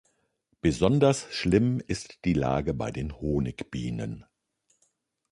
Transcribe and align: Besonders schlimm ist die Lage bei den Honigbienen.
Besonders 0.61 1.27
schlimm 1.31 1.79
ist 1.79 2.25
die 2.25 2.33
Lage 2.33 2.73
bei 2.73 2.89
den 2.89 3.15
Honigbienen. 3.21 4.25